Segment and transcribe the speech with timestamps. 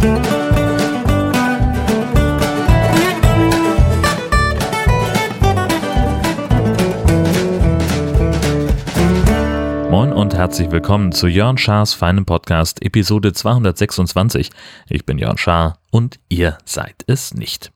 [0.00, 0.08] Moin
[10.14, 14.50] und herzlich willkommen zu Jörn Schars feinem Podcast Episode 226.
[14.88, 17.70] Ich bin Jörn Schaar und ihr seid es nicht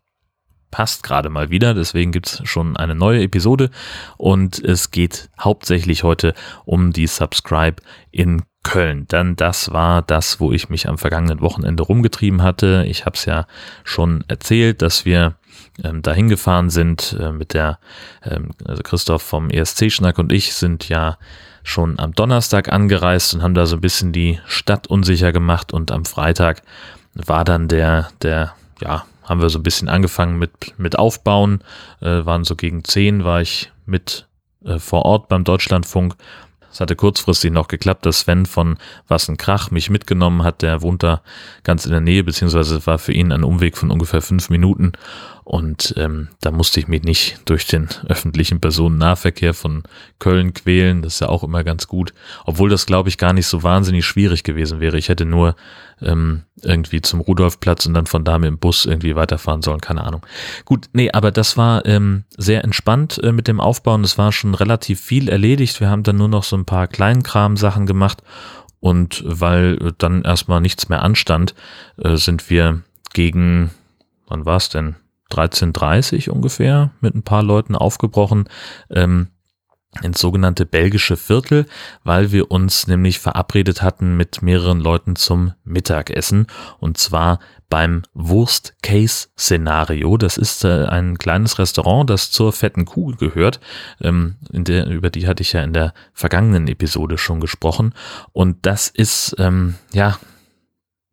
[0.74, 3.70] passt gerade mal wieder, deswegen gibt es schon eine neue Episode
[4.16, 6.34] und es geht hauptsächlich heute
[6.64, 7.80] um die Subscribe
[8.10, 9.06] in Köln.
[9.06, 12.84] Denn das war das, wo ich mich am vergangenen Wochenende rumgetrieben hatte.
[12.88, 13.46] Ich habe es ja
[13.84, 15.36] schon erzählt, dass wir
[15.82, 17.78] ähm, dahin gefahren sind äh, mit der,
[18.24, 21.18] ähm, also Christoph vom ESC-Schnack und ich sind ja
[21.62, 25.90] schon am Donnerstag angereist und haben da so ein bisschen die Stadt unsicher gemacht und
[25.90, 26.62] am Freitag
[27.14, 31.62] war dann der, der, ja, haben wir so ein bisschen angefangen mit, mit Aufbauen,
[32.00, 34.28] äh, waren so gegen zehn, war ich mit
[34.64, 36.14] äh, vor Ort beim Deutschlandfunk.
[36.74, 40.60] Es hatte kurzfristig noch geklappt, dass Sven von Wassenkrach mich mitgenommen hat.
[40.60, 41.22] Der wohnt da
[41.62, 44.90] ganz in der Nähe, beziehungsweise war für ihn ein Umweg von ungefähr fünf Minuten.
[45.44, 49.82] Und ähm, da musste ich mich nicht durch den öffentlichen Personennahverkehr von
[50.18, 51.02] Köln quälen.
[51.02, 52.14] Das ist ja auch immer ganz gut.
[52.46, 54.96] Obwohl das, glaube ich, gar nicht so wahnsinnig schwierig gewesen wäre.
[54.96, 55.54] Ich hätte nur
[56.00, 59.82] ähm, irgendwie zum Rudolfplatz und dann von da mit dem Bus irgendwie weiterfahren sollen.
[59.82, 60.24] Keine Ahnung.
[60.64, 64.02] Gut, nee, aber das war ähm, sehr entspannt äh, mit dem Aufbauen.
[64.02, 65.78] Es war schon relativ viel erledigt.
[65.78, 68.22] Wir haben dann nur noch so ein paar Kleinkram-Sachen gemacht.
[68.80, 71.54] Und weil äh, dann erstmal nichts mehr anstand,
[71.98, 72.80] äh, sind wir
[73.12, 73.70] gegen,
[74.26, 74.96] wann war es denn?
[75.34, 78.48] 13.30 ungefähr mit ein paar Leuten aufgebrochen
[78.90, 79.28] ähm,
[80.02, 81.66] ins sogenannte belgische Viertel,
[82.02, 86.46] weil wir uns nämlich verabredet hatten mit mehreren Leuten zum Mittagessen
[86.80, 87.38] und zwar
[87.70, 90.16] beim Wurst-Case-Szenario.
[90.16, 93.58] Das ist äh, ein kleines Restaurant, das zur fetten Kuh gehört.
[94.00, 97.92] Ähm, der, über die hatte ich ja in der vergangenen Episode schon gesprochen.
[98.32, 100.18] Und das ist, ähm, ja,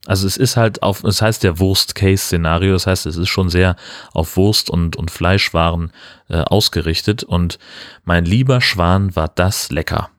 [0.08, 3.76] also es ist halt auf, es heißt der Wurst-Case-Szenario, das heißt, es ist schon sehr
[4.14, 5.92] auf Wurst und, und Fleischwaren
[6.30, 7.60] äh, ausgerichtet und
[8.04, 10.10] mein lieber Schwan war das lecker.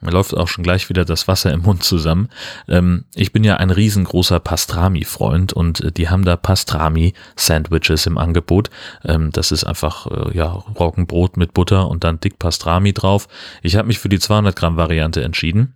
[0.00, 2.28] Mir läuft auch schon gleich wieder das Wasser im Mund zusammen.
[2.68, 8.70] Ähm, ich bin ja ein riesengroßer Pastrami-Freund und äh, die haben da Pastrami-Sandwiches im Angebot.
[9.04, 13.26] Ähm, das ist einfach äh, ja Roggenbrot mit Butter und dann dick Pastrami drauf.
[13.62, 15.74] Ich habe mich für die 200 Gramm Variante entschieden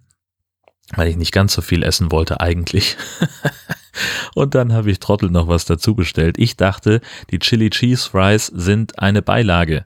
[0.96, 2.96] weil ich nicht ganz so viel essen wollte eigentlich.
[4.34, 6.36] Und dann habe ich Trottel noch was dazu bestellt.
[6.38, 9.84] Ich dachte, die Chili Cheese Fries sind eine Beilage.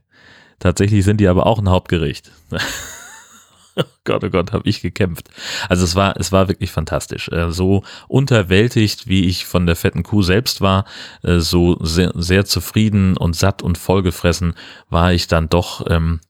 [0.59, 2.31] Tatsächlich sind die aber auch ein Hauptgericht.
[3.77, 5.29] oh Gott, oh Gott, habe ich gekämpft.
[5.69, 7.29] Also es war, es war wirklich fantastisch.
[7.29, 10.85] Äh, so unterwältigt, wie ich von der fetten Kuh selbst war,
[11.23, 14.55] äh, so sehr, sehr zufrieden und satt und vollgefressen
[14.89, 16.21] war ich dann doch ähm,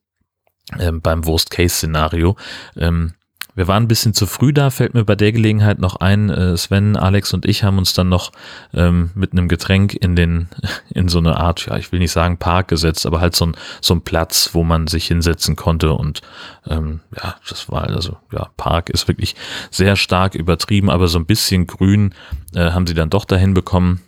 [0.79, 2.35] ähm, beim Worst-Case-Szenario.
[2.75, 3.13] Ähm,
[3.55, 6.29] wir waren ein bisschen zu früh da, fällt mir bei der Gelegenheit noch ein.
[6.29, 8.31] Äh, Sven, Alex und ich haben uns dann noch
[8.73, 10.49] ähm, mit einem Getränk in den,
[10.89, 13.57] in so eine Art, ja, ich will nicht sagen Park gesetzt, aber halt so ein,
[13.81, 16.21] so ein Platz, wo man sich hinsetzen konnte und
[16.67, 19.35] ähm, ja, das war also, ja, Park ist wirklich
[19.71, 22.13] sehr stark übertrieben, aber so ein bisschen grün
[22.53, 24.01] äh, haben sie dann doch dahin bekommen.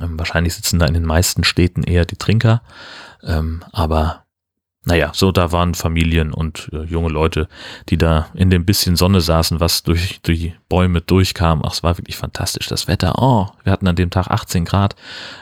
[0.00, 2.62] Ähm, wahrscheinlich sitzen da in den meisten Städten eher die Trinker,
[3.22, 4.25] ähm, aber
[4.86, 7.48] naja, so da waren Familien und äh, junge Leute,
[7.88, 11.62] die da in dem bisschen Sonne saßen, was durch, die Bäume durchkam.
[11.64, 12.68] Ach, es war wirklich fantastisch.
[12.68, 14.94] Das Wetter, oh, wir hatten an dem Tag 18 Grad.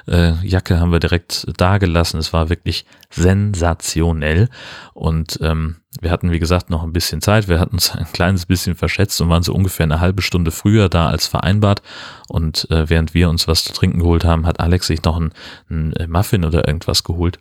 [0.08, 2.16] Äh, Jacke haben wir direkt da gelassen.
[2.16, 4.48] Es war wirklich sensationell.
[4.94, 7.46] Und ähm, wir hatten, wie gesagt, noch ein bisschen Zeit.
[7.46, 10.88] Wir hatten uns ein kleines bisschen verschätzt und waren so ungefähr eine halbe Stunde früher
[10.88, 11.82] da als vereinbart.
[12.28, 15.32] Und äh, während wir uns was zu trinken geholt haben, hat Alex sich noch ein,
[15.68, 17.40] ein Muffin oder irgendwas geholt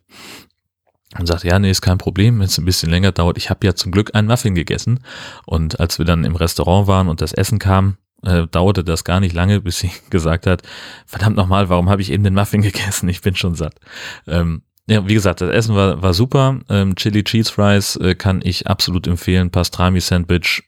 [1.20, 3.38] und sagte, ja, nee, ist kein Problem, wenn es ein bisschen länger dauert.
[3.38, 5.00] Ich habe ja zum Glück einen Muffin gegessen.
[5.46, 9.20] Und als wir dann im Restaurant waren und das Essen kam, äh, dauerte das gar
[9.20, 10.64] nicht lange, bis sie gesagt hat,
[11.06, 13.10] verdammt nochmal, warum habe ich eben den Muffin gegessen?
[13.10, 13.76] Ich bin schon satt.
[14.28, 16.60] Ähm, ja, wie gesagt, das Essen war, war super.
[16.70, 19.50] Ähm, Chili Cheese Fries äh, kann ich absolut empfehlen.
[19.50, 20.64] Pastrami Sandwich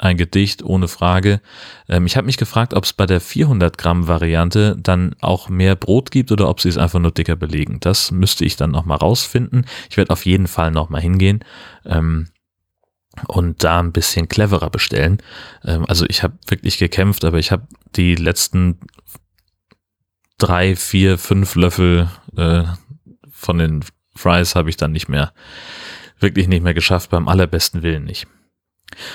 [0.00, 1.40] ein Gedicht ohne Frage.
[1.88, 5.76] Ähm, ich habe mich gefragt, ob es bei der 400 Gramm Variante dann auch mehr
[5.76, 7.78] Brot gibt oder ob sie es einfach nur dicker belegen.
[7.80, 9.66] Das müsste ich dann nochmal rausfinden.
[9.90, 11.44] Ich werde auf jeden Fall nochmal hingehen.
[11.84, 12.28] Ähm,
[13.26, 15.18] und da ein bisschen cleverer bestellen.
[15.64, 18.78] Ähm, also ich habe wirklich gekämpft, aber ich habe die letzten
[20.38, 22.64] drei, vier, fünf Löffel äh,
[23.30, 25.32] von den Fries habe ich dann nicht mehr,
[26.18, 28.26] wirklich nicht mehr geschafft, beim allerbesten Willen nicht.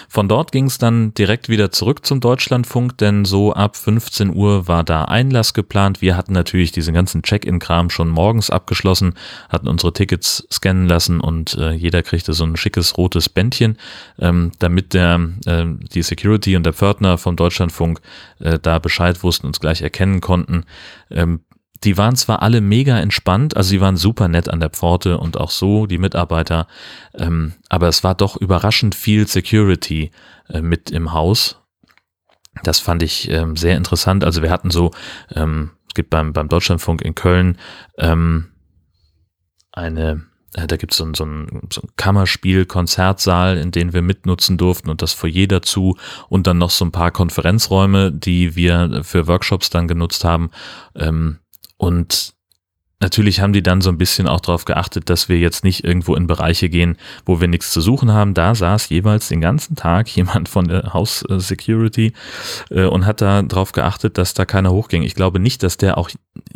[0.09, 4.67] Von dort ging es dann direkt wieder zurück zum Deutschlandfunk, denn so ab 15 Uhr
[4.67, 6.01] war da Einlass geplant.
[6.01, 9.13] Wir hatten natürlich diesen ganzen Check-in-Kram schon morgens abgeschlossen,
[9.49, 13.77] hatten unsere Tickets scannen lassen und äh, jeder kriegte so ein schickes rotes Bändchen,
[14.19, 18.01] ähm, damit der äh, die Security und der Pförtner vom Deutschlandfunk
[18.39, 20.65] äh, da Bescheid wussten, uns gleich erkennen konnten.
[21.09, 21.41] Ähm,
[21.83, 25.37] die waren zwar alle mega entspannt, also sie waren super nett an der Pforte und
[25.37, 26.67] auch so, die Mitarbeiter,
[27.13, 30.11] ähm, aber es war doch überraschend viel Security
[30.49, 31.61] äh, mit im Haus.
[32.63, 34.23] Das fand ich ähm, sehr interessant.
[34.23, 34.91] Also wir hatten so,
[35.33, 37.57] ähm, es gibt beim, beim Deutschlandfunk in Köln
[37.97, 38.51] ähm,
[39.73, 44.57] eine, äh, da gibt es so, so ein, so ein Kammerspiel-Konzertsaal, in den wir mitnutzen
[44.57, 45.97] durften und das Foyer dazu
[46.29, 50.49] und dann noch so ein paar Konferenzräume, die wir für Workshops dann genutzt haben.
[50.95, 51.39] Ähm,
[51.85, 52.33] und
[52.99, 56.15] natürlich haben die dann so ein bisschen auch darauf geachtet, dass wir jetzt nicht irgendwo
[56.15, 58.33] in Bereiche gehen, wo wir nichts zu suchen haben.
[58.33, 62.13] Da saß jeweils den ganzen Tag jemand von der House Security
[62.71, 65.03] äh, und hat da darauf geachtet, dass da keiner hochging.
[65.03, 66.09] Ich glaube nicht, dass der auch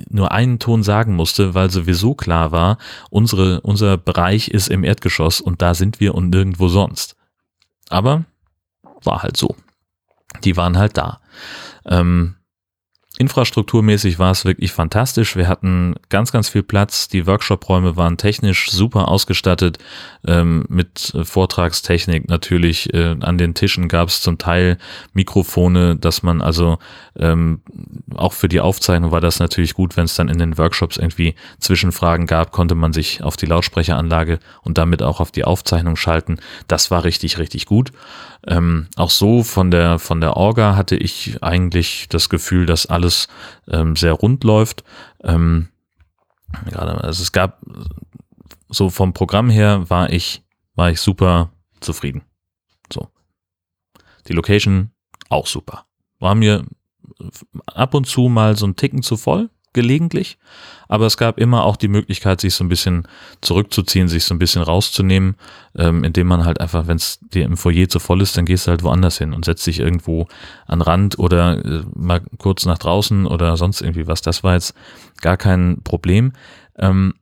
[0.09, 2.77] nur einen Ton sagen musste, weil sowieso klar war,
[3.09, 7.15] unsere, unser Bereich ist im Erdgeschoss und da sind wir und nirgendwo sonst.
[7.89, 8.25] Aber
[9.03, 9.55] war halt so.
[10.43, 11.21] Die waren halt da.
[11.85, 12.35] Ähm,
[13.21, 15.35] Infrastrukturmäßig war es wirklich fantastisch.
[15.35, 17.09] Wir hatten ganz, ganz viel Platz.
[17.09, 19.77] Die Workshop-Räume waren technisch super ausgestattet
[20.25, 22.93] ähm, mit Vortragstechnik natürlich.
[22.93, 24.77] Äh, an den Tischen gab es zum Teil
[25.11, 26.79] Mikrofone, dass man also
[27.17, 27.59] ähm,
[28.15, 31.35] auch für die Aufzeichnung war das natürlich gut, wenn es dann in den Workshops irgendwie
[31.59, 36.37] Zwischenfragen gab, konnte man sich auf die Lautsprecheranlage und damit auch auf die Aufzeichnung schalten.
[36.67, 37.91] Das war richtig, richtig gut.
[38.47, 43.08] Ähm, auch so von der, von der Orga hatte ich eigentlich das Gefühl, dass alles
[43.67, 44.83] ähm, sehr rund läuft.
[45.23, 45.69] Ähm,
[46.65, 47.61] gerade, also es gab
[48.69, 50.43] so vom Programm her war ich,
[50.75, 52.23] war ich super zufrieden.
[52.91, 53.09] So.
[54.27, 54.91] Die Location
[55.29, 55.85] auch super.
[56.19, 56.65] War mir
[57.65, 60.37] ab und zu mal so ein Ticken zu voll, gelegentlich,
[60.87, 63.07] aber es gab immer auch die Möglichkeit, sich so ein bisschen
[63.41, 65.35] zurückzuziehen, sich so ein bisschen rauszunehmen,
[65.75, 68.67] ähm, indem man halt einfach, wenn es dir im Foyer zu voll ist, dann gehst
[68.67, 70.27] du halt woanders hin und setzt dich irgendwo
[70.65, 74.21] an Rand oder äh, mal kurz nach draußen oder sonst irgendwie was.
[74.21, 74.73] Das war jetzt
[75.21, 76.33] gar kein Problem.
[76.77, 77.13] Ähm,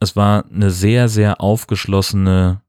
[0.00, 2.62] es war eine sehr, sehr aufgeschlossene,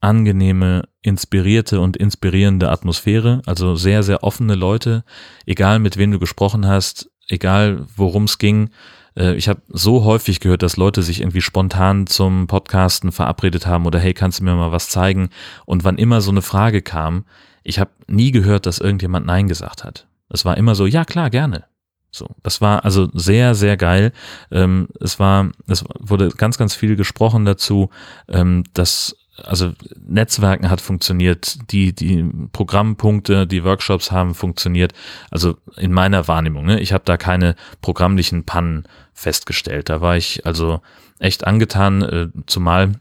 [0.00, 5.04] angenehme, inspirierte und inspirierende Atmosphäre, also sehr, sehr offene Leute,
[5.46, 8.70] egal mit wem du gesprochen hast, egal worum es ging.
[9.16, 13.86] Äh, ich habe so häufig gehört, dass Leute sich irgendwie spontan zum Podcasten verabredet haben
[13.86, 15.30] oder hey, kannst du mir mal was zeigen?
[15.66, 17.24] Und wann immer so eine Frage kam,
[17.62, 20.06] ich habe nie gehört, dass irgendjemand Nein gesagt hat.
[20.28, 21.64] Es war immer so, ja klar, gerne.
[22.12, 24.12] So, das war also sehr, sehr geil.
[24.50, 27.90] Ähm, es war, es wurde ganz, ganz viel gesprochen dazu,
[28.28, 29.72] ähm, dass also
[30.06, 34.92] Netzwerken hat funktioniert, die, die Programmpunkte, die Workshops haben funktioniert.
[35.30, 36.80] Also in meiner Wahrnehmung, ne?
[36.80, 39.88] ich habe da keine programmlichen Pannen festgestellt.
[39.88, 40.80] Da war ich also
[41.18, 42.92] echt angetan, äh, zumal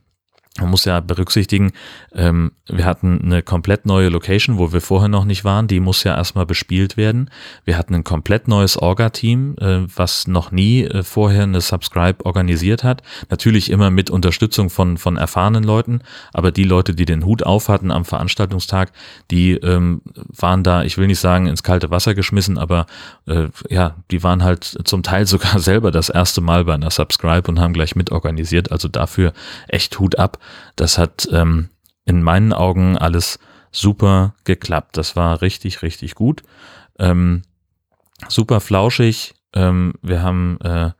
[0.57, 1.71] man muss ja berücksichtigen,
[2.13, 5.67] ähm, wir hatten eine komplett neue Location, wo wir vorher noch nicht waren.
[5.67, 7.29] Die muss ja erstmal bespielt werden.
[7.65, 12.83] Wir hatten ein komplett neues Orga-Team, äh, was noch nie äh, vorher eine Subscribe organisiert
[12.83, 13.03] hat.
[13.29, 16.01] Natürlich immer mit Unterstützung von, von erfahrenen Leuten,
[16.33, 18.91] aber die Leute, die den Hut auf hatten am Veranstaltungstag,
[19.31, 22.85] die ähm, waren da, ich will nicht sagen, ins kalte Wasser geschmissen, aber
[23.27, 27.49] äh, ja, die waren halt zum Teil sogar selber das erste Mal bei einer Subscribe
[27.49, 28.71] und haben gleich mitorganisiert.
[28.71, 29.33] Also dafür
[29.67, 30.38] echt Hut ab.
[30.75, 31.69] Das hat ähm,
[32.05, 33.39] in meinen Augen alles
[33.71, 34.97] super geklappt.
[34.97, 36.43] Das war richtig, richtig gut.
[36.97, 37.43] Ähm,
[38.27, 39.35] super flauschig.
[39.53, 40.91] Ähm, wir haben äh,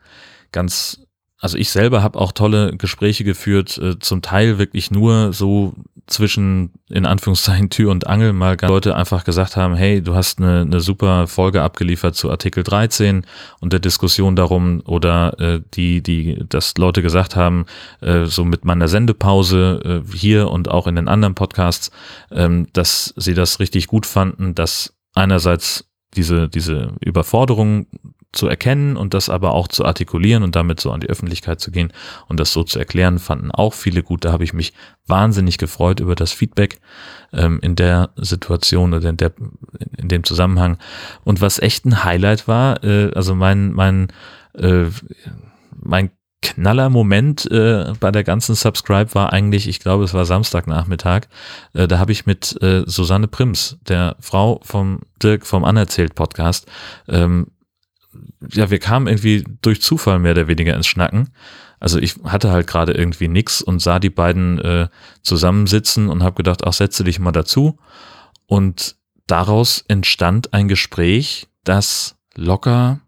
[0.52, 1.02] ganz
[1.40, 5.74] also ich selber habe auch tolle Gespräche geführt, äh, zum Teil wirklich nur so
[6.10, 10.62] zwischen, in Anführungszeichen, Tür und Angel mal Leute einfach gesagt haben, hey, du hast eine,
[10.62, 13.26] eine super Folge abgeliefert zu Artikel 13
[13.62, 17.66] und der Diskussion darum oder äh, die, die, dass Leute gesagt haben,
[18.02, 21.92] äh, so mit meiner Sendepause äh, hier und auch in den anderen Podcasts,
[22.32, 27.88] ähm, dass sie das richtig gut fanden, dass einerseits diese, diese Überforderung
[28.32, 31.72] zu erkennen und das aber auch zu artikulieren und damit so an die Öffentlichkeit zu
[31.72, 31.92] gehen
[32.28, 34.24] und das so zu erklären, fanden auch viele gut.
[34.24, 34.74] Da habe ich mich
[35.08, 36.80] wahnsinnig gefreut über das Feedback
[37.34, 39.34] ähm, in der Situation oder in, der,
[39.98, 40.78] in dem Zusammenhang.
[41.24, 44.10] Und was echt ein Highlight war, äh, also mein, mein,
[44.54, 44.86] äh,
[45.76, 46.12] mein
[46.60, 51.28] Knaller-Moment äh, bei der ganzen Subscribe war eigentlich, ich glaube, es war Samstagnachmittag,
[51.74, 56.68] äh, da habe ich mit äh, Susanne Prims, der Frau vom Dirk vom Anerzählt Podcast,
[57.08, 57.48] ähm,
[58.52, 61.30] ja, wir kamen irgendwie durch Zufall mehr oder weniger ins Schnacken.
[61.80, 64.88] Also ich hatte halt gerade irgendwie nix und sah die beiden äh,
[65.22, 67.80] zusammensitzen und habe gedacht, ach, setze dich mal dazu.
[68.48, 68.96] Und
[69.28, 73.00] daraus entstand ein Gespräch, das locker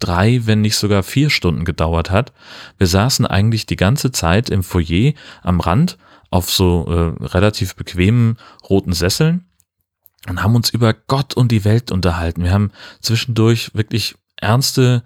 [0.00, 2.32] drei, wenn nicht sogar vier Stunden gedauert hat.
[2.78, 5.98] Wir saßen eigentlich die ganze Zeit im Foyer am Rand
[6.30, 6.86] auf so
[7.20, 8.36] äh, relativ bequemen
[8.68, 9.46] roten Sesseln
[10.28, 12.44] und haben uns über Gott und die Welt unterhalten.
[12.44, 15.02] Wir haben zwischendurch wirklich ernste,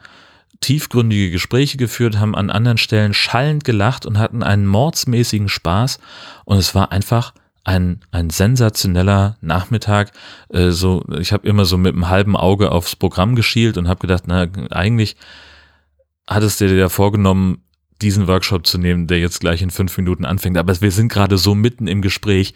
[0.61, 5.99] tiefgründige Gespräche geführt, haben an anderen Stellen schallend gelacht und hatten einen mordsmäßigen Spaß.
[6.45, 10.13] Und es war einfach ein, ein sensationeller Nachmittag.
[10.51, 14.01] Äh, so, ich habe immer so mit einem halben Auge aufs Programm geschielt und habe
[14.01, 15.17] gedacht, na, eigentlich
[16.27, 17.63] hattest du dir ja vorgenommen,
[18.03, 20.59] diesen Workshop zu nehmen, der jetzt gleich in fünf Minuten anfängt.
[20.59, 22.55] Aber wir sind gerade so mitten im Gespräch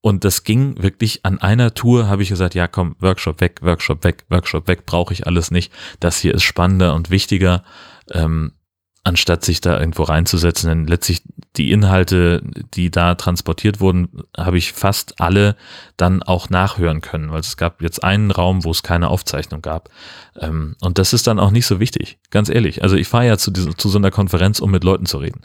[0.00, 4.04] und das ging wirklich an einer Tour, habe ich gesagt, ja komm, Workshop weg, Workshop
[4.04, 5.72] weg, Workshop weg, brauche ich alles nicht.
[6.00, 7.62] Das hier ist spannender und wichtiger,
[8.10, 8.52] ähm,
[9.04, 10.68] anstatt sich da irgendwo reinzusetzen.
[10.68, 11.22] Denn letztlich
[11.56, 12.42] die Inhalte,
[12.74, 15.56] die da transportiert wurden, habe ich fast alle
[15.96, 19.90] dann auch nachhören können, weil es gab jetzt einen Raum, wo es keine Aufzeichnung gab.
[20.38, 22.82] Ähm, und das ist dann auch nicht so wichtig, ganz ehrlich.
[22.82, 25.42] Also ich fahre ja zu, zu so einer Konferenz, um mit Leuten zu reden.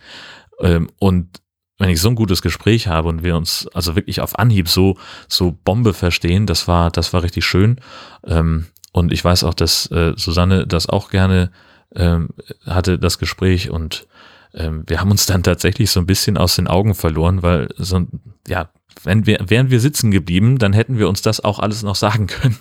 [0.60, 1.42] Ähm, und
[1.80, 4.98] wenn ich so ein gutes Gespräch habe und wir uns also wirklich auf Anhieb so,
[5.28, 7.80] so Bombe verstehen, das war, das war richtig schön.
[8.26, 11.52] Ähm, und ich weiß auch, dass äh, Susanne das auch gerne
[11.96, 12.30] ähm,
[12.66, 14.08] hatte, das Gespräch und
[14.54, 18.06] ähm, wir haben uns dann tatsächlich so ein bisschen aus den Augen verloren, weil so,
[18.48, 18.70] ja,
[19.04, 22.28] wenn wir, wären wir sitzen geblieben, dann hätten wir uns das auch alles noch sagen
[22.28, 22.58] können,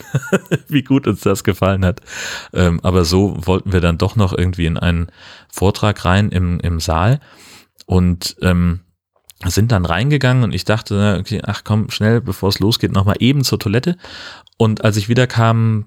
[0.69, 2.01] wie gut uns das gefallen hat.
[2.53, 5.09] Ähm, aber so wollten wir dann doch noch irgendwie in einen
[5.51, 7.21] Vortrag rein im, im Saal
[7.87, 8.81] und ähm,
[9.45, 13.45] sind dann reingegangen und ich dachte, okay, ach komm, schnell, bevor es losgeht, nochmal eben
[13.45, 13.97] zur Toilette.
[14.57, 15.87] Und als ich wieder kam,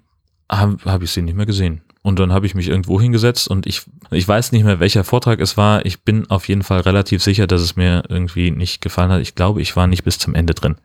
[0.51, 1.81] habe hab ich sie nicht mehr gesehen.
[2.09, 5.39] Und dann habe ich mich irgendwo hingesetzt und ich, ich weiß nicht mehr, welcher Vortrag
[5.39, 5.85] es war.
[5.85, 9.21] Ich bin auf jeden Fall relativ sicher, dass es mir irgendwie nicht gefallen hat.
[9.21, 10.75] Ich glaube, ich war nicht bis zum Ende drin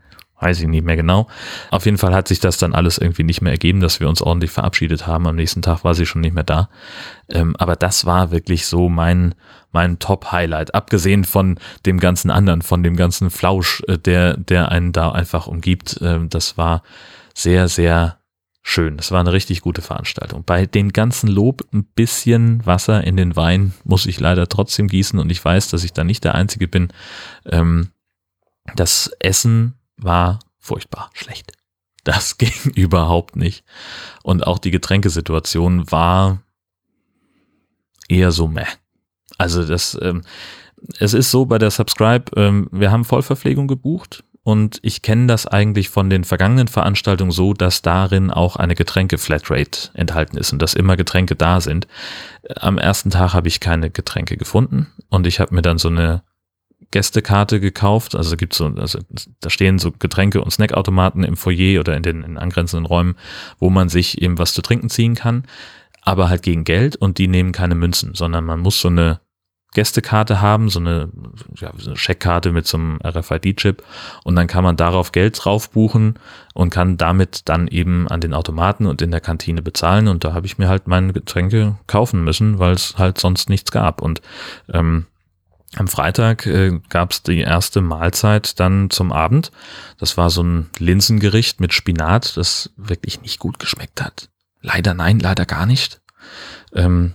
[0.40, 1.26] weiß ich nicht mehr genau.
[1.70, 4.20] Auf jeden Fall hat sich das dann alles irgendwie nicht mehr ergeben, dass wir uns
[4.20, 5.26] ordentlich verabschiedet haben.
[5.26, 6.68] Am nächsten Tag war sie schon nicht mehr da.
[7.30, 9.34] Ähm, aber das war wirklich so mein,
[9.72, 10.74] mein Top-Highlight.
[10.74, 15.46] Abgesehen von dem ganzen anderen, von dem ganzen Flausch, äh, der, der einen da einfach
[15.46, 16.00] umgibt.
[16.02, 16.82] Ähm, das war
[17.32, 18.18] sehr, sehr
[18.64, 18.96] schön.
[18.96, 20.42] Das war eine richtig gute Veranstaltung.
[20.42, 25.18] Bei dem ganzen Lob ein bisschen Wasser in den Wein muss ich leider trotzdem gießen
[25.18, 26.88] und ich weiß, dass ich da nicht der Einzige bin.
[27.44, 27.90] Ähm,
[28.74, 31.52] das Essen war furchtbar schlecht.
[32.02, 33.64] Das ging überhaupt nicht.
[34.22, 36.42] Und auch die Getränkesituation war
[38.08, 38.66] eher so meh.
[39.36, 40.22] Also das, ähm,
[40.98, 45.46] es ist so bei der Subscribe, ähm, wir haben Vollverpflegung gebucht und ich kenne das
[45.46, 50.74] eigentlich von den vergangenen Veranstaltungen so, dass darin auch eine Getränke-Flatrate enthalten ist und dass
[50.74, 51.88] immer Getränke da sind.
[52.56, 56.22] Am ersten Tag habe ich keine Getränke gefunden und ich habe mir dann so eine
[56.90, 58.14] Gästekarte gekauft.
[58.14, 58.98] Also gibt so, also
[59.40, 63.16] da stehen so Getränke und Snackautomaten im Foyer oder in den in angrenzenden Räumen,
[63.58, 65.44] wo man sich eben was zu trinken ziehen kann,
[66.02, 69.20] aber halt gegen Geld und die nehmen keine Münzen, sondern man muss so eine
[69.74, 71.10] Gästekarte haben, so eine,
[71.56, 73.82] ja, so eine Scheckkarte mit so einem RFID-Chip
[74.24, 76.18] und dann kann man darauf Geld drauf buchen
[76.54, 80.32] und kann damit dann eben an den Automaten und in der Kantine bezahlen und da
[80.32, 84.22] habe ich mir halt meine Getränke kaufen müssen, weil es halt sonst nichts gab und
[84.72, 85.06] ähm,
[85.76, 89.50] am Freitag äh, gab es die erste Mahlzeit dann zum Abend.
[89.98, 94.28] Das war so ein Linsengericht mit Spinat, das wirklich nicht gut geschmeckt hat.
[94.60, 96.00] Leider nein, leider gar nicht.
[96.74, 97.14] Ähm,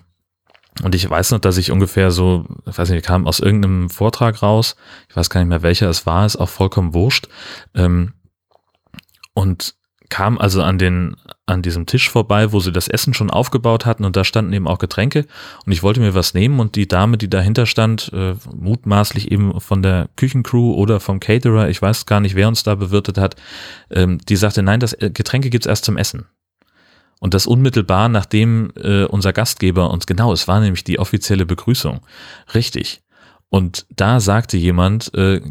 [0.84, 4.42] und ich weiß noch, dass ich ungefähr so, ich weiß nicht, kam aus irgendeinem Vortrag
[4.42, 4.76] raus,
[5.10, 7.28] ich weiß gar nicht mehr welcher es war, ist auch vollkommen wurscht.
[7.76, 8.14] Ähm,
[9.34, 9.76] und
[10.10, 14.06] kam also an den an diesem Tisch vorbei, wo sie das Essen schon aufgebaut hatten.
[14.06, 15.26] Und da standen eben auch Getränke.
[15.66, 16.60] Und ich wollte mir was nehmen.
[16.60, 21.70] Und die Dame, die dahinter stand, äh, mutmaßlich eben von der Küchencrew oder vom Caterer,
[21.70, 23.36] ich weiß gar nicht, wer uns da bewirtet hat,
[23.90, 26.28] ähm, die sagte, nein, das äh, Getränke gibt's erst zum Essen.
[27.20, 32.00] Und das unmittelbar, nachdem äh, unser Gastgeber uns, genau, es war nämlich die offizielle Begrüßung.
[32.54, 33.02] Richtig.
[33.50, 35.42] Und da sagte jemand, äh,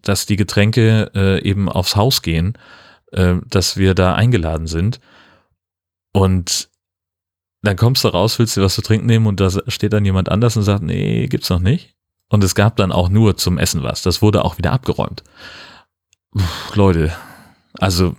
[0.00, 2.56] dass die Getränke äh, eben aufs Haus gehen
[3.12, 5.00] äh, dass wir da eingeladen sind.
[6.12, 6.68] Und
[7.62, 10.28] dann kommst du raus, willst du was zu trinken nehmen und da steht dann jemand
[10.28, 11.94] anders und sagt, nee, gibt's noch nicht.
[12.28, 14.02] Und es gab dann auch nur zum Essen was.
[14.02, 15.22] Das wurde auch wieder abgeräumt.
[16.32, 16.42] Puh,
[16.74, 17.12] Leute,
[17.78, 18.16] also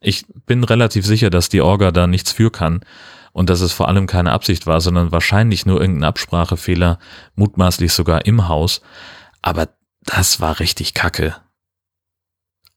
[0.00, 2.80] ich bin relativ sicher, dass die Orga da nichts für kann
[3.32, 6.98] und dass es vor allem keine Absicht war, sondern wahrscheinlich nur irgendein Absprachefehler,
[7.34, 8.80] mutmaßlich sogar im Haus.
[9.42, 9.68] Aber
[10.02, 11.36] das war richtig kacke.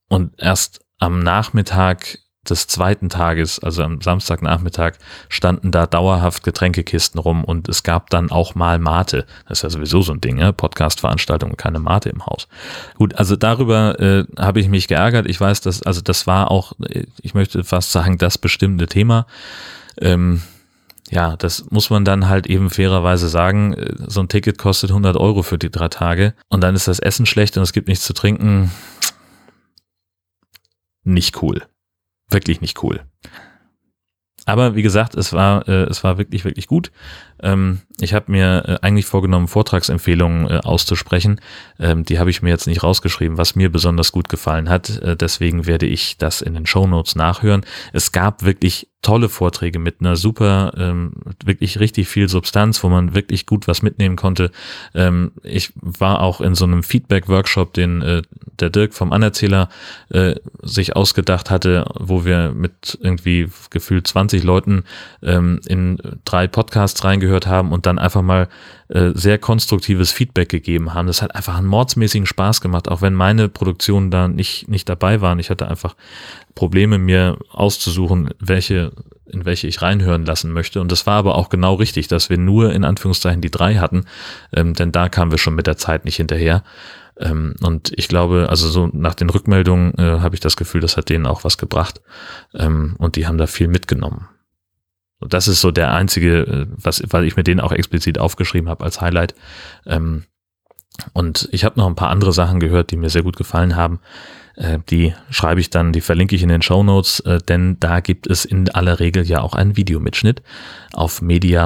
[0.09, 4.93] Und erst am Nachmittag des zweiten Tages, also am Samstagnachmittag,
[5.29, 9.25] standen da dauerhaft Getränkekisten rum und es gab dann auch mal Mate.
[9.47, 10.51] Das ist ja sowieso so ein Ding, ne?
[10.51, 12.47] Podcast-Veranstaltungen, keine Mate im Haus.
[12.95, 15.25] Gut, also darüber äh, habe ich mich geärgert.
[15.27, 19.25] Ich weiß, dass, also das war auch, äh, ich möchte fast sagen, das bestimmte Thema.
[20.01, 20.41] Ähm,
[21.09, 23.73] ja, das muss man dann halt eben fairerweise sagen.
[23.73, 26.99] Äh, so ein Ticket kostet 100 Euro für die drei Tage und dann ist das
[26.99, 28.71] Essen schlecht und es gibt nichts zu trinken.
[31.05, 31.61] Nicht cool
[32.33, 33.05] wirklich nicht cool.
[34.45, 36.91] Aber wie gesagt, es war, äh, es war wirklich, wirklich gut.
[37.43, 41.39] Ähm, ich habe mir äh, eigentlich vorgenommen, Vortragsempfehlungen äh, auszusprechen.
[41.79, 45.01] Ähm, die habe ich mir jetzt nicht rausgeschrieben, was mir besonders gut gefallen hat.
[45.01, 47.65] Äh, deswegen werde ich das in den Show Notes nachhören.
[47.91, 51.11] Es gab wirklich tolle Vorträge mit einer super, ähm,
[51.43, 54.49] wirklich richtig viel Substanz, wo man wirklich gut was mitnehmen konnte.
[54.95, 58.21] Ähm, ich war auch in so einem Feedback-Workshop, den äh,
[58.59, 59.69] der Dirk vom Anerzähler
[60.09, 64.83] äh, sich ausgedacht hatte, wo wir mit irgendwie gefühlt 20 Leuten
[65.21, 68.47] ähm, in drei Podcasts reingehört haben und dann einfach mal
[68.89, 71.07] äh, sehr konstruktives Feedback gegeben haben.
[71.07, 75.21] Das hat einfach einen mordsmäßigen Spaß gemacht, auch wenn meine Produktionen da nicht, nicht dabei
[75.21, 75.39] waren.
[75.39, 75.95] Ich hatte einfach
[76.55, 78.91] Probleme, mir auszusuchen, welche,
[79.25, 80.79] in welche ich reinhören lassen möchte.
[80.81, 84.05] Und das war aber auch genau richtig, dass wir nur in Anführungszeichen die drei hatten,
[84.53, 86.63] ähm, denn da kamen wir schon mit der Zeit nicht hinterher.
[87.19, 90.97] Ähm, und ich glaube, also so nach den Rückmeldungen äh, habe ich das Gefühl, das
[90.97, 92.01] hat denen auch was gebracht.
[92.53, 94.27] Ähm, und die haben da viel mitgenommen.
[95.23, 98.69] Und das ist so der einzige, äh, was, weil ich mir den auch explizit aufgeschrieben
[98.69, 99.35] habe als Highlight.
[99.85, 100.23] Ähm,
[101.13, 103.99] und ich habe noch ein paar andere Sachen gehört, die mir sehr gut gefallen haben.
[104.55, 108.01] Äh, die schreibe ich dann, die verlinke ich in den Show Notes, äh, denn da
[108.01, 110.43] gibt es in aller Regel ja auch einen Videomitschnitt
[110.93, 111.63] auf media.ccc.de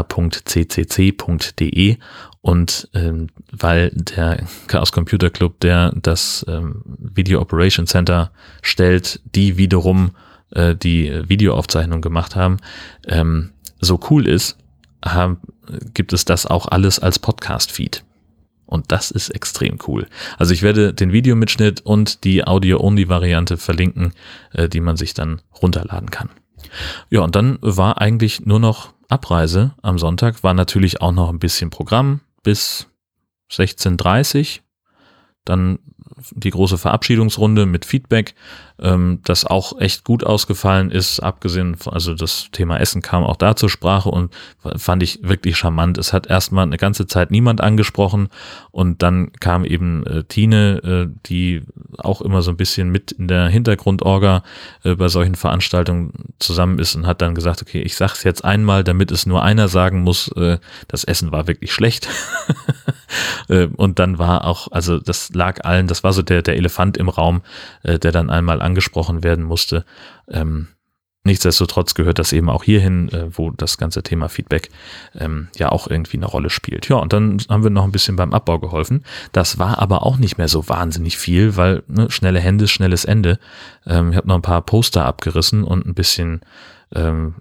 [2.42, 9.58] und ähm, weil der Chaos Computer Club, der das ähm, Video Operation Center stellt, die
[9.58, 10.12] wiederum
[10.52, 12.58] äh, die Videoaufzeichnung gemacht haben,
[13.08, 14.58] ähm, so cool ist,
[15.04, 15.40] haben,
[15.94, 18.04] gibt es das auch alles als Podcast-Feed.
[18.66, 20.08] Und das ist extrem cool.
[20.38, 24.14] Also ich werde den Videomitschnitt und die Audio-Only-Variante verlinken,
[24.52, 26.30] äh, die man sich dann runterladen kann.
[27.10, 31.40] Ja, und dann war eigentlich nur noch Abreise am Sonntag, war natürlich auch noch ein
[31.40, 32.88] bisschen Programm bis
[33.52, 34.60] 16.30
[35.46, 35.80] Dann
[36.32, 38.36] die große Verabschiedungsrunde mit Feedback,
[38.80, 43.36] ähm, das auch echt gut ausgefallen ist, abgesehen, von, also das Thema Essen kam auch
[43.36, 44.34] da zur Sprache und
[44.76, 45.98] fand ich wirklich charmant.
[45.98, 48.30] Es hat erstmal eine ganze Zeit niemand angesprochen
[48.72, 51.64] und dann kam eben äh, Tine, äh, die
[51.98, 54.44] auch immer so ein bisschen mit in der Hintergrundorga
[54.84, 58.84] äh, bei solchen Veranstaltungen zusammen ist und hat dann gesagt, okay, ich sag's jetzt einmal,
[58.84, 62.08] damit es nur einer sagen muss, äh, das Essen war wirklich schlecht.
[63.50, 66.98] Äh, und dann war auch, also das lag allen, das war so der, der Elefant
[66.98, 67.42] im Raum,
[67.84, 69.86] äh, der dann einmal angesprochen werden musste.
[70.30, 70.68] Ähm,
[71.24, 74.70] nichtsdestotrotz gehört das eben auch hierhin, äh, wo das ganze Thema Feedback
[75.16, 76.90] ähm, ja auch irgendwie eine Rolle spielt.
[76.90, 79.04] Ja, und dann haben wir noch ein bisschen beim Abbau geholfen.
[79.32, 83.40] Das war aber auch nicht mehr so wahnsinnig viel, weil ne, schnelle Hände, schnelles Ende.
[83.86, 86.42] Ähm, ich habe noch ein paar Poster abgerissen und ein bisschen
[86.96, 87.36] ähm,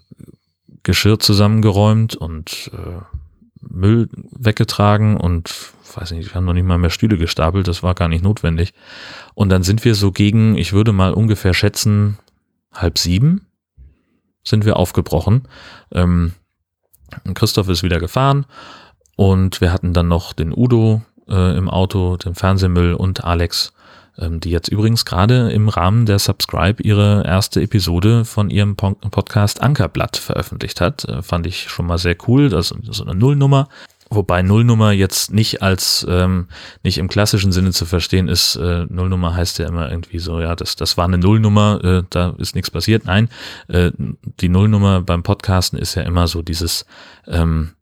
[0.83, 3.03] Geschirr zusammengeräumt und äh,
[3.61, 7.95] Müll weggetragen und weiß nicht, wir haben noch nicht mal mehr Stühle gestapelt, das war
[7.95, 8.73] gar nicht notwendig.
[9.35, 12.19] Und dann sind wir so gegen, ich würde mal ungefähr schätzen,
[12.73, 13.47] halb sieben
[14.43, 15.49] sind wir aufgebrochen.
[15.93, 16.33] Ähm,
[17.35, 18.47] Christoph ist wieder gefahren
[19.17, 23.73] und wir hatten dann noch den Udo äh, im Auto, den Fernsehmüll und Alex
[24.19, 29.61] ähm, die jetzt übrigens gerade im Rahmen der Subscribe ihre erste Episode von ihrem Podcast
[29.61, 31.05] Ankerblatt veröffentlicht hat.
[31.05, 32.49] Äh, fand ich schon mal sehr cool.
[32.49, 33.69] Das ist so eine Nullnummer.
[34.09, 36.47] Wobei Nullnummer jetzt nicht als, ähm,
[36.85, 40.55] nicht im klassischen Sinne zu verstehen ist, äh, Nullnummer heißt ja immer irgendwie so, ja,
[40.55, 43.05] das, das war eine Nullnummer, äh, da ist nichts passiert.
[43.05, 43.29] Nein,
[43.69, 43.91] äh,
[44.41, 46.87] die Nullnummer beim Podcasten ist ja immer so dieses,
[47.27, 47.73] ähm,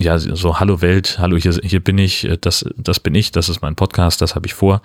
[0.00, 3.48] ja, so Hallo Welt, hallo, hier, hier bin ich, äh, das, das bin ich, das
[3.48, 4.80] ist mein Podcast, das habe ich vor.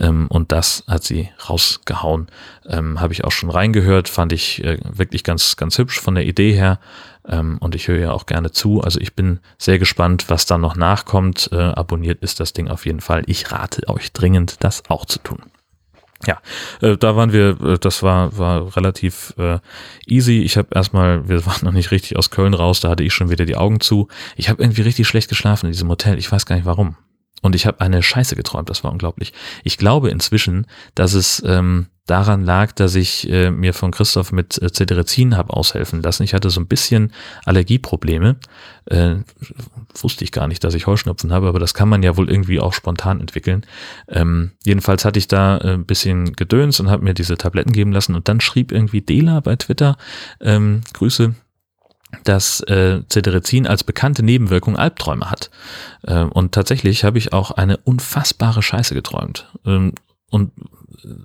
[0.00, 2.26] Ähm, und das hat sie rausgehauen.
[2.66, 6.26] Ähm, habe ich auch schon reingehört, fand ich äh, wirklich ganz, ganz hübsch von der
[6.26, 6.80] Idee her.
[7.28, 8.80] Ähm, und ich höre ja auch gerne zu.
[8.80, 11.48] Also ich bin sehr gespannt, was da noch nachkommt.
[11.52, 13.22] Äh, abonniert ist das Ding auf jeden Fall.
[13.26, 15.38] Ich rate euch dringend, das auch zu tun
[16.26, 16.40] ja,
[16.80, 19.58] äh, da waren wir, äh, das war, war relativ äh,
[20.06, 20.42] easy.
[20.42, 23.30] Ich habe erstmal, wir waren noch nicht richtig aus Köln raus, da hatte ich schon
[23.30, 24.08] wieder die Augen zu.
[24.36, 26.96] Ich habe irgendwie richtig schlecht geschlafen in diesem Hotel, ich weiß gar nicht warum.
[27.46, 29.32] Und ich habe eine Scheiße geträumt, das war unglaublich.
[29.64, 34.60] Ich glaube inzwischen, dass es ähm, daran lag, dass ich äh, mir von Christoph mit
[34.62, 36.22] äh, Cetirizin habe aushelfen lassen.
[36.22, 37.12] Ich hatte so ein bisschen
[37.44, 38.36] Allergieprobleme.
[38.86, 39.16] Äh,
[40.00, 42.60] wusste ich gar nicht, dass ich Heuschnupfen habe, aber das kann man ja wohl irgendwie
[42.60, 43.66] auch spontan entwickeln.
[44.08, 47.92] Ähm, jedenfalls hatte ich da äh, ein bisschen Gedöns und habe mir diese Tabletten geben
[47.92, 49.96] lassen und dann schrieb irgendwie Dela bei Twitter,
[50.40, 51.34] ähm, Grüße,
[52.24, 55.50] dass äh, Cetirizin als bekannte Nebenwirkung Albträume hat.
[56.02, 59.48] Äh, und tatsächlich habe ich auch eine unfassbare Scheiße geträumt.
[59.64, 59.92] Ähm,
[60.30, 60.52] und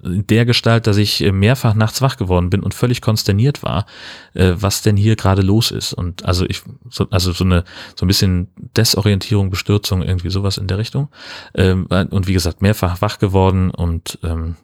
[0.04, 3.86] in der Gestalt, dass ich mehrfach nachts wach geworden bin und völlig konsterniert war,
[4.34, 5.94] äh, was denn hier gerade los ist.
[5.94, 7.64] Und also ich, so, also so eine,
[7.96, 11.10] so ein bisschen Desorientierung, Bestürzung, irgendwie sowas in der Richtung.
[11.56, 14.56] Ähm, und wie gesagt, mehrfach wach geworden und ähm,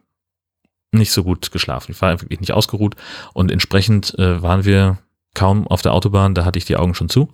[0.91, 1.91] nicht so gut geschlafen.
[1.91, 2.95] Ich war wirklich nicht ausgeruht
[3.33, 4.99] und entsprechend äh, waren wir
[5.37, 7.29] kaum auf der Autobahn, da hatte ich die Augen schon zu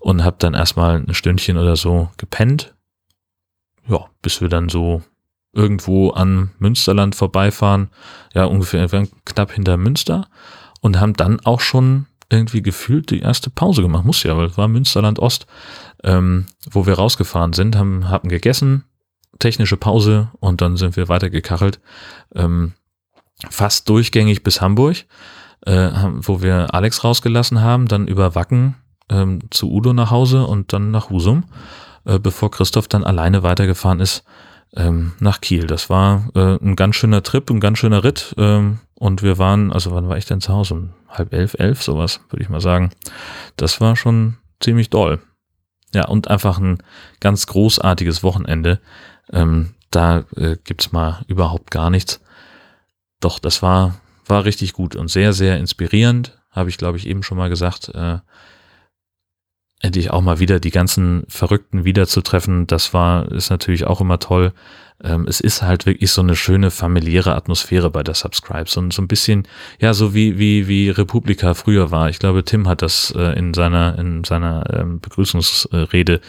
[0.00, 2.74] und habe dann erstmal ein Stündchen oder so gepennt.
[3.86, 5.02] Ja, bis wir dann so
[5.52, 7.90] irgendwo an Münsterland vorbeifahren,
[8.34, 8.88] ja ungefähr
[9.24, 10.26] knapp hinter Münster
[10.80, 14.04] und haben dann auch schon irgendwie gefühlt die erste Pause gemacht.
[14.04, 15.46] Muss ja, weil es war Münsterland Ost,
[16.02, 18.82] ähm, wo wir rausgefahren sind, haben, haben gegessen,
[19.38, 21.78] technische Pause und dann sind wir weitergekachelt,
[22.34, 22.72] ähm,
[23.48, 25.06] fast durchgängig bis Hamburg
[25.66, 28.76] äh, wo wir Alex rausgelassen haben, dann über Wacken
[29.10, 31.44] ähm, zu Udo nach Hause und dann nach Husum,
[32.04, 34.24] äh, bevor Christoph dann alleine weitergefahren ist
[34.76, 35.66] ähm, nach Kiel.
[35.66, 39.72] Das war äh, ein ganz schöner Trip, ein ganz schöner Ritt ähm, und wir waren,
[39.72, 40.74] also wann war ich denn zu Hause?
[40.74, 42.90] Um halb elf, elf, sowas, würde ich mal sagen.
[43.56, 45.20] Das war schon ziemlich doll.
[45.94, 46.78] Ja, und einfach ein
[47.20, 48.80] ganz großartiges Wochenende.
[49.32, 52.20] Ähm, da äh, gibt's mal überhaupt gar nichts.
[53.20, 53.94] Doch, das war
[54.26, 56.38] war richtig gut und sehr, sehr inspirierend.
[56.50, 57.88] Habe ich, glaube ich, eben schon mal gesagt.
[57.94, 58.18] Äh,
[59.80, 64.52] endlich auch mal wieder die ganzen Verrückten wiederzutreffen, das war, ist natürlich auch immer toll.
[65.02, 68.68] Ähm, es ist halt wirklich so eine schöne familiäre Atmosphäre bei der Subscribe.
[68.68, 69.48] So, so ein bisschen,
[69.80, 72.08] ja, so wie, wie, wie Republika früher war.
[72.10, 76.20] Ich glaube, Tim hat das äh, in seiner, in seiner ähm, Begrüßungsrede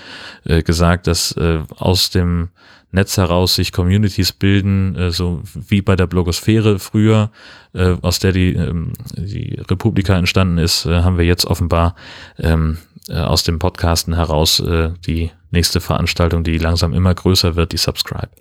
[0.46, 2.50] äh, gesagt, dass äh, aus dem
[2.96, 7.30] Netz heraus sich Communities bilden, äh, so wie bei der Blogosphäre früher,
[7.74, 11.96] äh, aus der die, ähm, die Republika entstanden ist, äh, haben wir jetzt offenbar
[12.40, 12.78] ähm,
[13.10, 17.78] äh, aus dem Podcasten heraus äh, die nächste Veranstaltung, die langsam immer größer wird, die
[17.78, 18.32] Subscribe.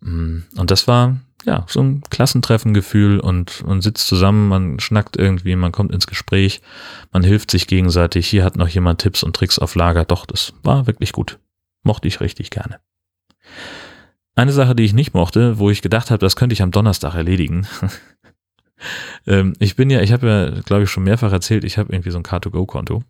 [0.00, 5.56] Mm, und das war ja so ein Klassentreffengefühl und man sitzt zusammen, man schnackt irgendwie,
[5.56, 6.60] man kommt ins Gespräch,
[7.12, 8.28] man hilft sich gegenseitig.
[8.28, 10.04] Hier hat noch jemand Tipps und Tricks auf Lager.
[10.04, 11.38] Doch, das war wirklich gut.
[11.82, 12.80] Mochte ich richtig gerne.
[14.34, 17.14] Eine Sache, die ich nicht mochte, wo ich gedacht habe, das könnte ich am Donnerstag
[17.14, 17.66] erledigen.
[19.26, 22.10] ähm, ich bin ja, ich habe ja, glaube ich, schon mehrfach erzählt, ich habe irgendwie
[22.10, 23.02] so ein Car2Go-Konto.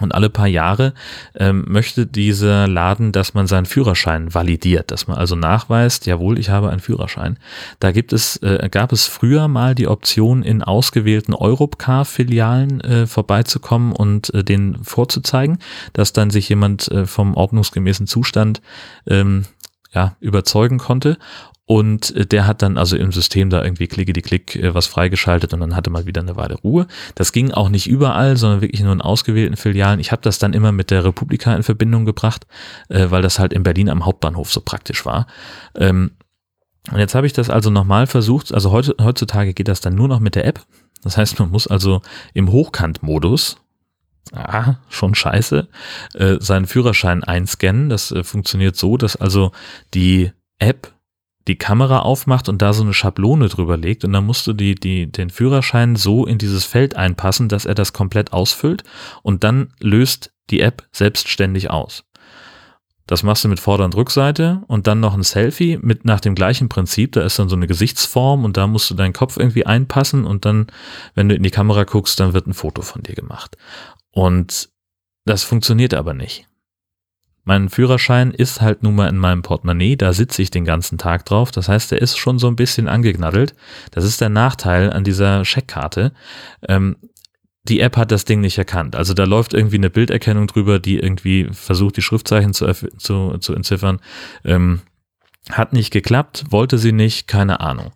[0.00, 0.94] Und alle paar Jahre
[1.34, 6.48] ähm, möchte dieser Laden, dass man seinen Führerschein validiert, dass man also nachweist, jawohl, ich
[6.48, 7.38] habe einen Führerschein.
[7.78, 13.92] Da gibt es, äh, gab es früher mal die Option, in ausgewählten Europcar-Filialen äh, vorbeizukommen
[13.92, 15.58] und äh, den vorzuzeigen,
[15.92, 18.62] dass dann sich jemand äh, vom ordnungsgemäßen Zustand
[19.06, 19.44] ähm,
[19.92, 21.18] ja, überzeugen konnte.
[21.64, 24.86] Und äh, der hat dann also im System da irgendwie klicke die Klick äh, was
[24.86, 26.86] freigeschaltet und dann hatte mal wieder eine Weile Ruhe.
[27.14, 30.00] Das ging auch nicht überall, sondern wirklich nur in ausgewählten Filialen.
[30.00, 32.46] Ich habe das dann immer mit der Republika in Verbindung gebracht,
[32.88, 35.26] äh, weil das halt in Berlin am Hauptbahnhof so praktisch war.
[35.76, 36.12] Ähm,
[36.90, 38.52] und jetzt habe ich das also nochmal versucht.
[38.52, 40.60] Also heutzutage geht das dann nur noch mit der App.
[41.04, 42.02] Das heißt, man muss also
[42.34, 43.61] im Hochkant-Modus,
[44.32, 45.68] ah, schon scheiße,
[46.14, 47.88] äh, seinen Führerschein einscannen.
[47.88, 49.52] Das äh, funktioniert so, dass also
[49.94, 50.92] die App
[51.48, 54.74] die Kamera aufmacht und da so eine Schablone drüber legt und dann musst du die,
[54.74, 58.84] die, den Führerschein so in dieses Feld einpassen, dass er das komplett ausfüllt
[59.22, 62.04] und dann löst die App selbstständig aus.
[63.06, 66.36] Das machst du mit Vorder- und Rückseite und dann noch ein Selfie mit nach dem
[66.36, 67.12] gleichen Prinzip.
[67.12, 70.44] Da ist dann so eine Gesichtsform und da musst du deinen Kopf irgendwie einpassen und
[70.44, 70.68] dann,
[71.14, 73.56] wenn du in die Kamera guckst, dann wird ein Foto von dir gemacht.
[74.12, 74.70] Und
[75.24, 76.48] das funktioniert aber nicht.
[77.44, 81.24] Mein Führerschein ist halt nun mal in meinem Portemonnaie, da sitze ich den ganzen Tag
[81.24, 81.50] drauf.
[81.50, 83.54] Das heißt, der ist schon so ein bisschen angeknaddelt.
[83.90, 86.12] Das ist der Nachteil an dieser Scheckkarte.
[86.68, 86.96] Ähm,
[87.64, 88.94] die App hat das Ding nicht erkannt.
[88.94, 93.54] Also da läuft irgendwie eine Bilderkennung drüber, die irgendwie versucht, die Schriftzeichen zu, zu, zu
[93.54, 94.00] entziffern.
[94.44, 94.82] Ähm,
[95.50, 97.92] hat nicht geklappt, wollte sie nicht, keine Ahnung.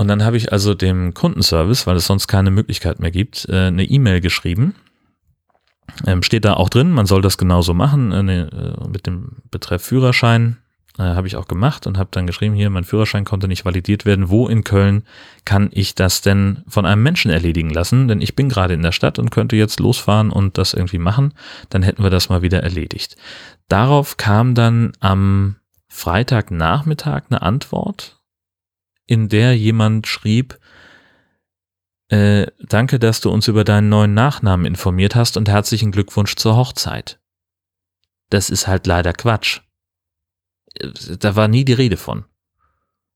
[0.00, 3.66] Und dann habe ich also dem Kundenservice, weil es sonst keine Möglichkeit mehr gibt, äh,
[3.66, 4.74] eine E-Mail geschrieben
[6.06, 9.38] ähm, steht da auch drin, man soll das genauso machen, äh, ne, äh, mit dem
[9.50, 10.58] Betreff Führerschein.
[10.98, 14.04] äh, habe ich auch gemacht und habe dann geschrieben, hier, mein Führerschein konnte nicht validiert
[14.04, 14.28] werden.
[14.28, 15.04] Wo in Köln
[15.44, 18.08] kann ich das denn von einem Menschen erledigen lassen?
[18.08, 21.32] Denn ich bin gerade in der Stadt und könnte jetzt losfahren und das irgendwie machen.
[21.70, 23.16] Dann hätten wir das mal wieder erledigt.
[23.68, 25.56] Darauf kam dann am
[25.88, 28.19] Freitagnachmittag eine Antwort,
[29.10, 30.58] in der jemand schrieb,
[32.08, 36.56] äh, danke, dass du uns über deinen neuen Nachnamen informiert hast und herzlichen Glückwunsch zur
[36.56, 37.20] Hochzeit.
[38.30, 39.60] Das ist halt leider Quatsch
[41.18, 42.24] da war nie die Rede von.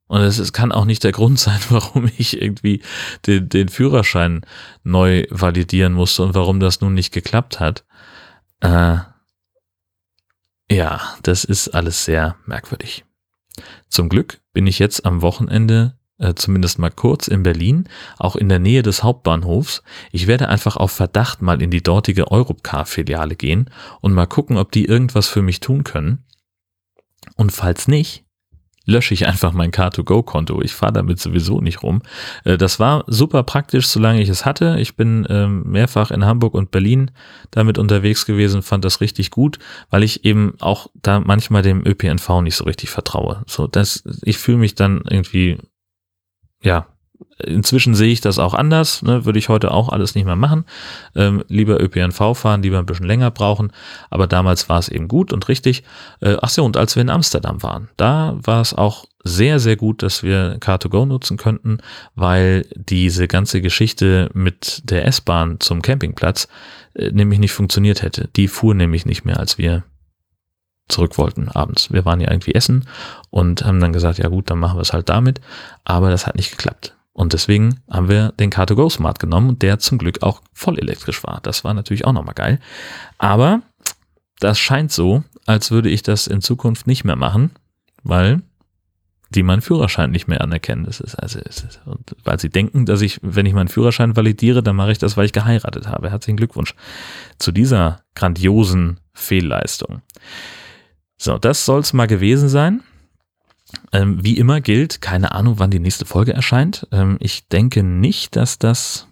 [0.07, 2.83] Und es kann auch nicht der Grund sein, warum ich irgendwie
[3.27, 4.45] den, den Führerschein
[4.83, 7.85] neu validieren musste und warum das nun nicht geklappt hat.
[8.61, 8.99] Äh,
[10.71, 13.05] ja, das ist alles sehr merkwürdig.
[13.89, 17.89] Zum Glück bin ich jetzt am Wochenende äh, zumindest mal kurz in Berlin,
[18.19, 19.83] auch in der Nähe des Hauptbahnhofs.
[20.13, 24.73] Ich werde einfach auf Verdacht mal in die dortige Europcar-Filiale gehen und mal gucken, ob
[24.73, 26.25] die irgendwas für mich tun können.
[27.37, 28.24] Und falls nicht,
[28.87, 30.61] lösche ich einfach mein Car2Go-Konto.
[30.63, 32.03] Ich fahre damit sowieso nicht rum.
[32.45, 34.77] Äh, das war super praktisch, solange ich es hatte.
[34.79, 37.11] Ich bin ähm, mehrfach in Hamburg und Berlin
[37.51, 39.59] damit unterwegs gewesen, fand das richtig gut,
[39.91, 43.43] weil ich eben auch da manchmal dem ÖPNV nicht so richtig vertraue.
[43.47, 45.59] So, das, ich fühle mich dann irgendwie,
[46.63, 46.87] ja,
[47.39, 50.65] Inzwischen sehe ich das auch anders, ne, würde ich heute auch alles nicht mehr machen.
[51.17, 53.73] Ähm, lieber ÖPNV fahren, lieber ein bisschen länger brauchen.
[54.11, 55.83] Aber damals war es eben gut und richtig.
[56.21, 59.77] Äh, ach so, und als wir in Amsterdam waren, da war es auch sehr, sehr
[59.77, 61.79] gut, dass wir Car2Go nutzen könnten,
[62.15, 66.49] weil diese ganze Geschichte mit der S-Bahn zum Campingplatz
[66.95, 68.29] äh, nämlich nicht funktioniert hätte.
[68.37, 69.85] Die fuhr nämlich nicht mehr, als wir
[70.89, 71.93] zurück wollten abends.
[71.93, 72.87] Wir waren ja irgendwie essen
[73.31, 75.41] und haben dann gesagt, ja gut, dann machen wir es halt damit.
[75.85, 76.94] Aber das hat nicht geklappt.
[77.15, 81.41] Und deswegen haben wir den Car2Go Smart genommen, der zum Glück auch voll elektrisch war.
[81.43, 82.59] Das war natürlich auch nochmal geil.
[83.19, 83.63] Aber
[84.41, 87.53] das scheint so, als würde ich das in Zukunft nicht mehr machen,
[88.03, 88.43] weil
[89.31, 90.85] die meinen Führerschein nicht mehr anerkennen.
[90.85, 94.63] Das ist also, ist, und weil sie denken, dass ich, wenn ich meinen Führerschein validiere,
[94.63, 96.11] dann mache ich das, weil ich geheiratet habe.
[96.11, 96.75] Herzlichen Glückwunsch
[97.39, 100.03] zu dieser grandiosen Fehlleistung.
[101.17, 102.83] So, das soll es mal gewesen sein.
[103.93, 106.87] Ähm, wie immer gilt, keine Ahnung, wann die nächste Folge erscheint.
[106.93, 109.09] Ähm, ich denke nicht, dass das,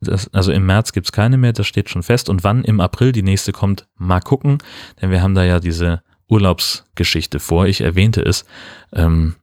[0.00, 2.28] das also im März gibt es keine mehr, das steht schon fest.
[2.28, 4.58] Und wann im April die nächste kommt, mal gucken,
[5.00, 7.66] denn wir haben da ja diese Urlaubsgeschichte vor.
[7.66, 8.44] Ich erwähnte es.
[8.92, 9.36] Ähm,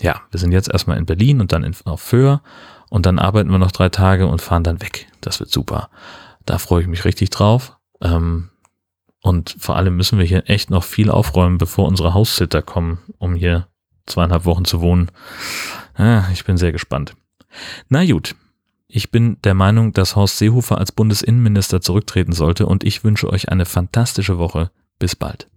[0.00, 2.42] ja, wir sind jetzt erstmal in Berlin und dann in, auf Föhr
[2.90, 5.06] und dann arbeiten wir noch drei Tage und fahren dann weg.
[5.20, 5.88] Das wird super.
[6.44, 7.76] Da freue ich mich richtig drauf.
[8.00, 8.50] Ähm,
[9.22, 13.34] und vor allem müssen wir hier echt noch viel aufräumen, bevor unsere Haussitter kommen, um
[13.34, 13.68] hier
[14.06, 15.10] zweieinhalb Wochen zu wohnen.
[15.94, 17.14] Ah, ich bin sehr gespannt.
[17.88, 18.34] Na gut,
[18.88, 23.48] ich bin der Meinung, dass Horst Seehofer als Bundesinnenminister zurücktreten sollte und ich wünsche euch
[23.48, 24.70] eine fantastische Woche.
[24.98, 25.48] Bis bald.